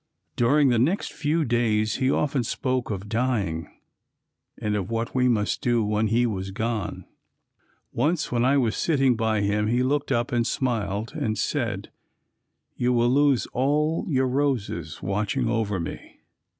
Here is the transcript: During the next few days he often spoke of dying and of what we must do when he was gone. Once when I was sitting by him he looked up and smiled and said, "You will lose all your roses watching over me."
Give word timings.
During 0.35 0.69
the 0.69 0.79
next 0.79 1.13
few 1.13 1.45
days 1.45 1.97
he 1.97 2.09
often 2.09 2.43
spoke 2.43 2.89
of 2.89 3.07
dying 3.07 3.69
and 4.59 4.75
of 4.75 4.89
what 4.89 5.13
we 5.13 5.27
must 5.27 5.61
do 5.61 5.85
when 5.85 6.07
he 6.07 6.25
was 6.25 6.49
gone. 6.49 7.05
Once 7.93 8.31
when 8.31 8.43
I 8.43 8.57
was 8.57 8.75
sitting 8.75 9.15
by 9.15 9.41
him 9.41 9.67
he 9.67 9.83
looked 9.83 10.11
up 10.11 10.31
and 10.31 10.47
smiled 10.47 11.13
and 11.13 11.37
said, 11.37 11.91
"You 12.75 12.93
will 12.93 13.09
lose 13.11 13.45
all 13.53 14.07
your 14.09 14.27
roses 14.27 15.03
watching 15.03 15.47
over 15.47 15.79
me." 15.79 16.21